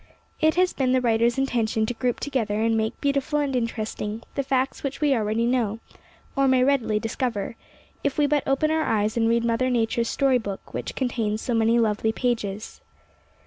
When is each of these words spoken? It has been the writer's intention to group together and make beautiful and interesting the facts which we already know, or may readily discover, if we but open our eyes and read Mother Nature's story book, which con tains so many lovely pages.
It 0.39 0.55
has 0.55 0.73
been 0.73 0.93
the 0.93 0.99
writer's 0.99 1.37
intention 1.37 1.85
to 1.85 1.93
group 1.93 2.19
together 2.19 2.59
and 2.59 2.75
make 2.75 2.99
beautiful 3.01 3.37
and 3.37 3.55
interesting 3.55 4.23
the 4.33 4.41
facts 4.41 4.81
which 4.81 4.99
we 4.99 5.13
already 5.15 5.45
know, 5.45 5.77
or 6.35 6.47
may 6.47 6.63
readily 6.63 6.99
discover, 6.99 7.55
if 8.03 8.17
we 8.17 8.25
but 8.25 8.41
open 8.47 8.71
our 8.71 8.81
eyes 8.81 9.15
and 9.15 9.29
read 9.29 9.45
Mother 9.45 9.69
Nature's 9.69 10.09
story 10.09 10.39
book, 10.39 10.73
which 10.73 10.95
con 10.95 11.09
tains 11.09 11.37
so 11.37 11.53
many 11.53 11.77
lovely 11.77 12.11
pages. 12.11 12.81